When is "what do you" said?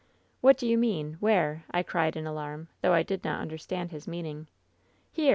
0.43-0.79